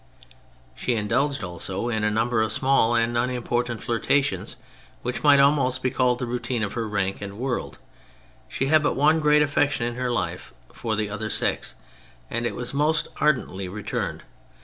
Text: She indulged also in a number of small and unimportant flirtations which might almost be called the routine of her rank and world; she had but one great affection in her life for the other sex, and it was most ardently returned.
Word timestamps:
She 0.73 0.95
indulged 0.95 1.43
also 1.43 1.87
in 1.89 2.03
a 2.03 2.09
number 2.09 2.41
of 2.41 2.51
small 2.51 2.95
and 2.95 3.15
unimportant 3.15 3.83
flirtations 3.83 4.55
which 5.03 5.21
might 5.21 5.39
almost 5.39 5.83
be 5.83 5.91
called 5.91 6.17
the 6.17 6.25
routine 6.25 6.63
of 6.63 6.73
her 6.73 6.87
rank 6.87 7.21
and 7.21 7.37
world; 7.37 7.77
she 8.49 8.65
had 8.65 8.81
but 8.81 8.95
one 8.95 9.19
great 9.19 9.43
affection 9.43 9.85
in 9.85 9.93
her 9.97 10.09
life 10.09 10.55
for 10.73 10.95
the 10.95 11.11
other 11.11 11.29
sex, 11.29 11.75
and 12.31 12.47
it 12.47 12.55
was 12.55 12.73
most 12.73 13.09
ardently 13.17 13.69
returned. 13.69 14.23